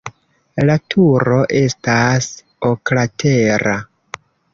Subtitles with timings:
[0.69, 2.29] La turo estas
[2.71, 3.75] oklatera.